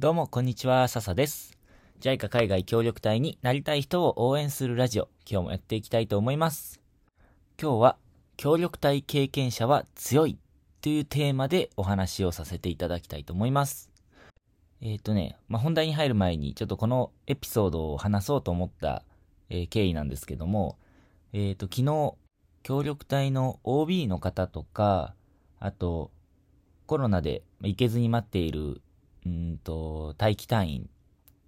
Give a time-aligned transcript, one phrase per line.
[0.00, 1.58] どうも、こんにちは、笹です。
[2.00, 6.80] JICA 海外協力隊になりたい人を応援するラジオ、今日もやっていきたいと思います。
[7.60, 7.96] 今日は、
[8.36, 10.38] 協力隊経験者は強い
[10.82, 13.90] というテーマでお話をさせていただきたいと思います。
[14.80, 19.02] えっ、とね、まあ、本題に入る前に、ちょっとこのエピソードを話そうと思った、
[19.50, 20.78] えー経緯なんですけども、
[21.32, 22.14] えっ、と、昨日、
[22.62, 25.16] 協力隊の OB の方とか、
[25.58, 26.12] あと、
[26.86, 28.80] コロナで行けずに待っている
[29.28, 30.90] うんと、待機隊員、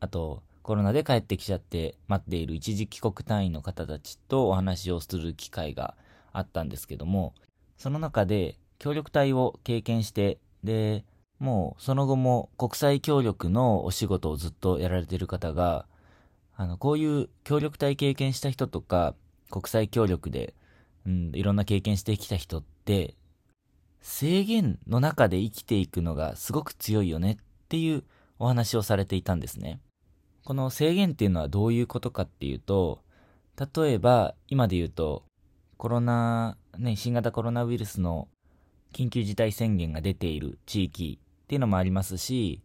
[0.00, 5.96] あと、コロナで帰ってきちゃって待っている一時帰国隊員の方たちとお話をする機会が
[6.32, 7.34] あったんですけども、
[7.78, 11.04] その中で協力隊を経験して、で、
[11.38, 15.86] もうその後も国際協力のお仕事をずっとやられてる方が、
[16.56, 19.14] あの、こういう協力隊経験した人とか、
[19.50, 20.54] 国際協力で、
[21.06, 23.14] うん、いろんな経験してきた人って、
[24.02, 27.36] 制限の中で生きていくのがすごく強いよねっ
[27.70, 28.02] ていう
[28.38, 29.80] お話をされていたんですね。
[30.44, 33.02] この制限っていうのはどういうことかっていうと、
[33.74, 35.22] 例えば今で言うと
[35.80, 38.28] コロナ、ね、新型コロナウイルスの
[38.92, 42.60] 緊急事態宣言が出ている地域っていうのもありますし、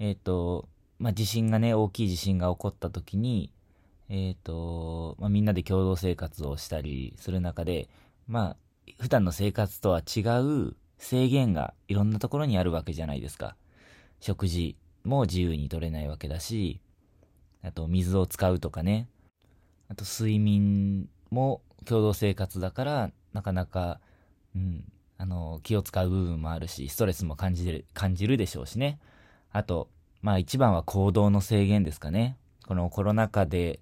[0.00, 0.68] えっ、と、
[0.98, 3.52] まあ、地震がね、大きい地震が起こった時に、
[4.08, 7.88] えっ、と、まあ、みんなで共同生活をしたりする中で、
[8.26, 8.56] まあ、
[9.00, 13.54] 普段の生活とは違う制限がいろんなところにあるわけじゃないですか。
[14.20, 16.80] 食事も自由に取れないわけだし、
[17.62, 19.08] あと水を使うとかね。
[19.88, 24.00] あと睡眠も共同生活だから、なかなか、
[24.54, 24.84] うん、
[25.16, 28.98] あの、気を使う部分もあるし、ストレスも感じる、感じるでしょうしね。
[29.50, 29.88] あと、
[30.20, 32.36] まあ一番は行動の制限ですかね。
[32.66, 33.80] このコロナ禍で、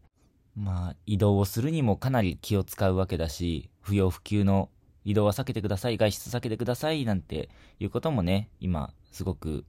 [0.55, 4.71] まあ移動をするにもかなり気を使うわけだし、不要不急の
[5.05, 7.49] 移動は避けてください、外出避けてください、なんて
[7.79, 9.65] いうこともね、今、すごく、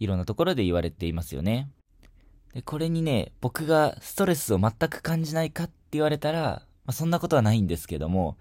[0.00, 1.70] いろんなところで言われていますよね。
[2.54, 8.36] で、これにね、僕がストレスを全く感じないかって言われたら、まあ、そんなことはないんですけども、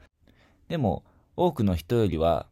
[0.70, 1.04] でも、
[1.36, 2.48] 多くの人よりは、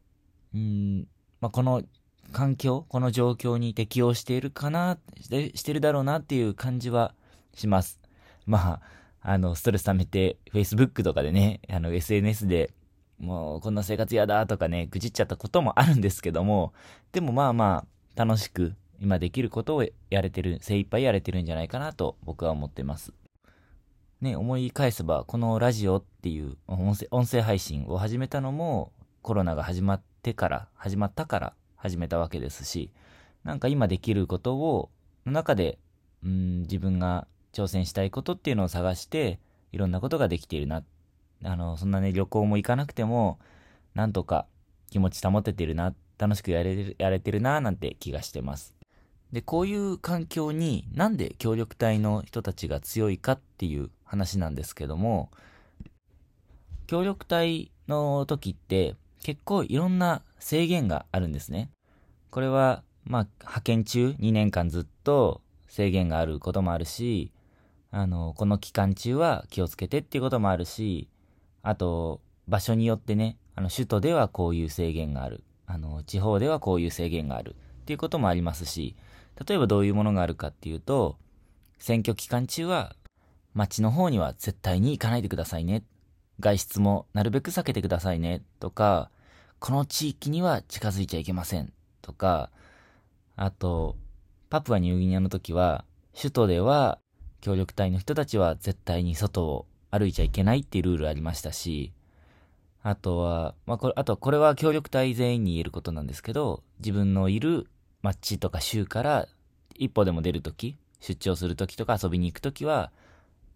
[0.54, 1.08] うーん、
[1.42, 1.84] まあ、この
[2.32, 7.16] 環境、この状況に適応しているかな、してしてるだろうなっていう感じは
[7.56, 8.00] します。
[8.46, 8.82] まあ、
[9.22, 12.72] あの、ストレス溜めて、Facebook とかでね、あの、SNS で、
[13.20, 16.74] もうこんな生活嫌だとかね、愚痴っちゃったこともあるんですけども、
[17.12, 17.86] でもまあま
[18.16, 23.14] あ、楽しく今できることをやれてる、精一杯やれてるんじゃないかなと僕は思ってます。
[24.22, 28.92] ね、思い返せば、このラジオっていう音声音声配信を始めたのも、
[29.22, 32.92] コロナが始まってから、始まったから始めたわけですし、
[33.44, 34.90] なんか今できることを、
[35.26, 35.78] の中で、
[36.24, 39.40] うん、自分が挑戦したいことっていうのを探して、
[39.72, 40.84] いろんなことができているな。
[41.44, 43.38] あの、そんなね、旅行も行かなくても、
[43.94, 44.48] なんとか
[44.90, 48.77] 気持ち保ててるな、楽しくやれ、やれてるな、なんて気がしてます。
[49.32, 55.30] で、こういう環境になんで協力隊の人たちが強いかっていう話なんですけども、
[56.88, 61.70] 協力隊の時って結構いろんな制限があるんですね。
[62.30, 67.32] これは、まあ、派遣中2年間ずっと制限があることもあるし、
[67.92, 71.10] あの、この期間中は気をつけてっていうこともあるし、
[71.64, 75.44] あと、場所によってね、あの、首都ではこういう制限がある。
[75.66, 77.56] あの、地方ではこういう制限がある。
[77.88, 78.98] っていうこともありますし、
[79.48, 81.18] 例えばどういうものがあるかっていうと、
[81.80, 82.98] 選挙期間中は、
[83.54, 85.84] 町の方には絶対に行かないでくださいね。
[86.42, 88.44] 外出もなるべく避けてくださいね。
[88.60, 89.10] とか、
[89.60, 91.72] この地域には近づいちゃいけません。
[92.02, 92.52] とか、
[93.38, 93.96] あと、
[94.50, 97.00] パプアニューギニアの時は、首都では
[97.40, 101.94] 協力隊の人たちは絶対に外を歩いちゃいけないっていうルールありましたし、
[102.84, 107.70] あとは、まあ、これ、あとこれは協力隊全員に言えることなんですけど、自分のいる
[108.02, 109.28] 町とか州から
[109.76, 112.92] 一歩でも出るとき、出張するときとか遊びに行くときは、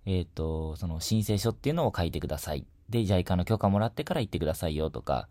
[0.05, 2.65] えっ、と、その申請書っていうのを書いてください。
[2.89, 5.27] で、JICA の許可もらってから行ってくださいよとか、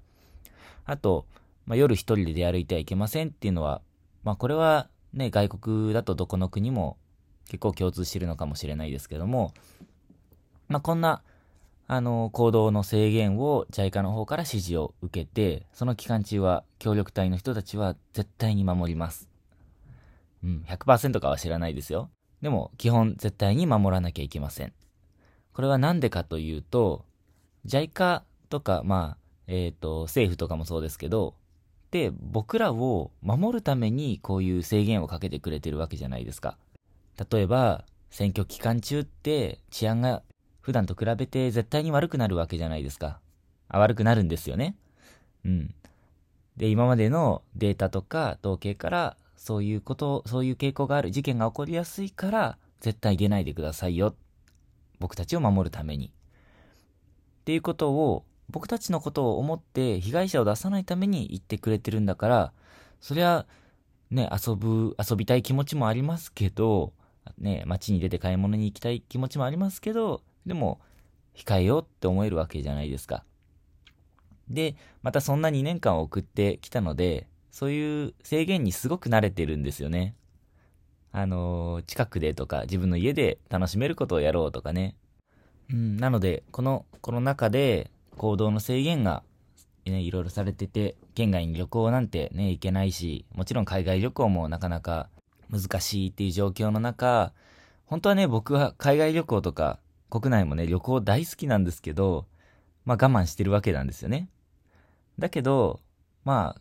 [0.84, 1.26] あと、
[1.66, 3.82] まあ、夜一人で出歩いてはいけませんっていうのは、
[4.25, 6.97] まあ、これはね、外国だとどこの国も
[7.47, 9.53] 結構共通してるのかもしれないですけども、
[10.68, 11.22] まあ、こんな、
[11.92, 19.28] あの、行動の制限を JICA の方から指示を受けて、その期間中は協力隊の人たちは絶対に守ります。
[20.45, 22.09] うん、100%かは知らないですよ。
[22.42, 24.72] でも、基本絶対に守らなきゃいけません。
[25.53, 27.07] これはなんでかというと、
[27.66, 31.34] JICA とか、まあ、えっ、と、政府とかもそうですけど、
[31.91, 36.57] で、僕らを守るためにこういう制限をかけてくれてるわけじゃないですか。
[37.33, 40.22] 例えば、選挙期間中って治安が
[40.60, 43.21] 普段と比べて絶対に悪くなるわけじゃないですか。
[43.68, 44.77] 悪くなるんですよね。
[45.45, 45.74] うん。
[46.57, 54.15] で、今までのデータとか統計から、そういうこと、そういう傾向がある事件が起こりやすいから、絶対出ないでくださいよ。
[54.98, 56.09] 僕たちを守るために。
[56.09, 56.10] っ
[57.45, 62.53] ていうことを、僕たちのことを思って被害者を出さないために言ってくれてるんだから、
[63.01, 63.47] そりゃ、
[64.10, 66.92] ね、遊ぶ、遊びたい気持ちもありますけど、
[67.39, 70.81] ね、街に出て買い物に行きたい気持ちもありますけど、でも、
[71.34, 73.25] 控えようって思えるわけじゃないですか。
[74.48, 80.15] で、またそんな2年間を送ってきたので、そういう制限にすごく慣れてるんですよね。
[81.13, 84.97] あのー、近くでとか自分の家で楽しめることをやろうとかね。
[85.72, 89.22] うん、なので、このコロナ禍で行動の制限が、
[89.87, 95.09] ね、いろいろされてて、県外に旅行なんてね、行けないし、もちろん海外旅行もなかなか
[95.51, 97.33] 難しいっていう状況の中、
[97.87, 102.27] 本当はね、僕は海外旅行とか、国内もね、旅行大好きなんですけど、
[102.84, 104.28] まあ我慢してるわけなんですよね。
[105.18, 105.80] だけど、
[106.24, 106.60] まあ、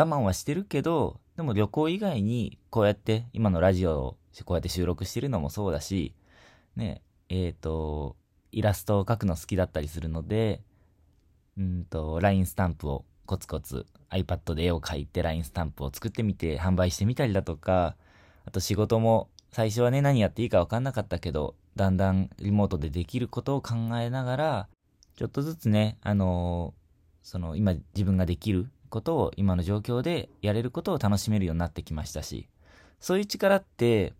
[0.00, 6.14] 我慢はしてるけど、でも旅行以外に、こうやって今のラジオをこうやって収録してるのもそうだし、
[6.76, 8.16] ね、えっ、ー、と、
[8.52, 10.62] イラストを描くの好きだったりするので、
[11.58, 17.96] うんと、LINE スタンプをコツコツ iPad で絵を描いて LINE スタンプを作ってみて販売してみたりだとか、
[18.46, 24.68] あと仕事も最初はね、何やっていいかわかんなかったけど、だんだんリモートでできることを考えながら、
[25.16, 32.48] ちょっとずつね、あのー、その今自分ができることを今の状況でやれることを楽しめるようになってきましたし、
[32.98, 34.12] そういう力って、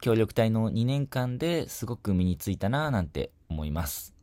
[0.00, 4.14] 協力隊の2年間ですごく身についたなぁなんて思います。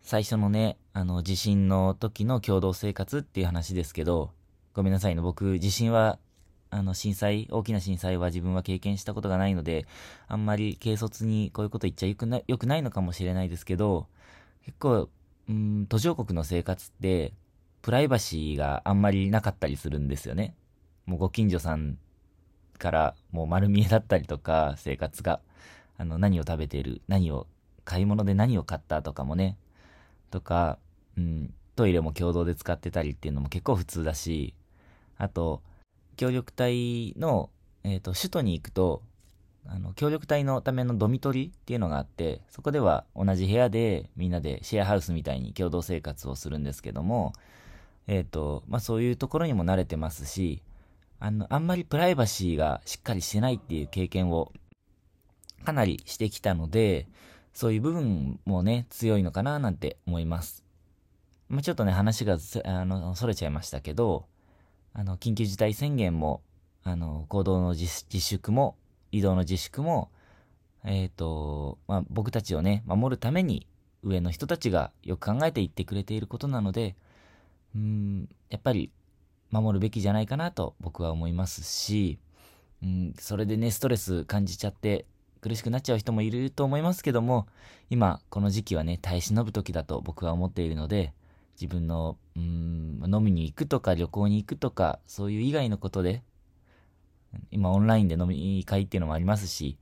[0.00, 4.30] 最初のね、あの、地震の時の共同生活っていう話ですけど、
[4.72, 6.18] ごめんなさいね、僕、地震は、
[6.70, 9.86] あの、震災、大きな震災は自分は経験したことがないので、
[10.26, 14.06] あんまり軽率にこういうこと言っちゃよくなよくないのかもしれないですけど、
[14.64, 15.08] 結構、
[15.48, 17.32] うん、途上国の生活って、
[17.82, 20.54] プライバシーがあんまりなかったりするんですよね。
[21.06, 21.96] もうご近所さん
[22.78, 25.40] からもう丸見えだったりとか、生活が。
[26.00, 27.46] あの、何を食べてる、何を、
[27.84, 29.56] 買い物で何を買ったとかもね。
[30.30, 30.78] とか、
[31.16, 34.54] うん、トイレも共同で使ってたりっていうのも結構普通だし、
[35.16, 35.62] あと、
[36.18, 37.48] 協力隊の、
[37.84, 39.02] えっ、ー、と、首都に行くと、
[39.66, 47.32] あの、協力隊のためのドミトリっていうのがあって、そこでは同じ部屋でみんなでシェアハウスみたいに共同生活をするんですけども、
[48.08, 50.62] えっ、ー、と、まあ、そういうところにも慣れてますし、
[51.20, 54.52] あの、あんまりプライバシーがしっかりしてないっていう経験を
[55.64, 57.06] かなりしてきたので、
[57.52, 60.64] そういう部分もね、強いのかななんて思います。
[61.48, 64.26] まあ、ちょっとね、話があの、それちゃいましたけど、
[64.98, 66.42] あの、緊急事態宣言も、
[66.82, 68.74] あの、行動の自粛も、
[69.12, 70.10] 移動の自粛も、
[70.84, 73.68] えっ、ー、と、まあ、僕たちをね、守るために、
[74.02, 76.96] 上の人たちがよく考えて言ってくれていることなので、
[77.76, 78.90] うん、やっぱり
[79.52, 82.18] 守るべきじゃないかなと僕は思いますし、
[82.82, 85.06] うん、それでね、ストレス感じちゃって
[85.40, 87.46] 苦しくなっちゃう人もいると思いますけども、
[87.88, 91.12] 今、この時期はね、耐え忍ぶ時だと僕は思っているので、
[91.60, 96.22] 自分の、うん、飲みに行くとか旅行に行くとか、そういう以外のことで、
[97.50, 99.76] 今オンラインで飲み会っていうのもありますし、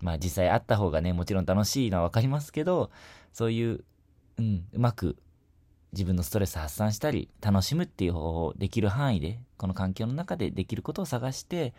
[0.00, 2.90] まあ実際会った方がね、もちろん楽しいのはわかりますけど、
[3.32, 3.84] そういう、
[4.38, 5.16] うん、うまく
[5.92, 11.74] 自分のストレス発散したり、楽しむっていう方法、できる範囲で、この環境の中でできることを探して、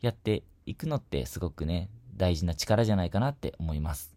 [0.00, 4.14] やっていくのってすごくね、大事な力じゃないかなって思います。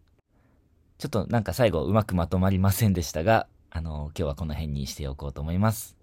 [0.98, 5.96] ちょっとなんか最後うまくまとまりませんでしたが、あの、今日はこの辺にしておこうと思います。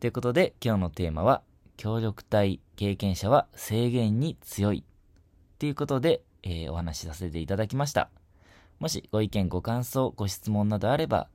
[0.00, 1.42] ということで、今日のテーマは、
[1.76, 4.84] 協力隊経験者は制限に強い。
[5.58, 8.10] ということで、えー、お話しさせていただきました。
[8.80, 11.28] もしご意見、ご感想、ご質問などあれば、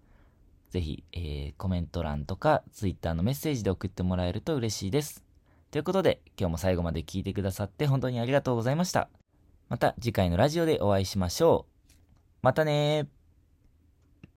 [0.70, 5.24] ぜひ、えー、コメント欄とか Twitter のメッセージで送ってもらえると嬉しいです。
[5.72, 9.10] ということで、今日も最後まで聞いてくださって本当にありがとうございました。
[9.70, 11.78] また次回のラジオでお会いしましょう。
[12.42, 13.08] またね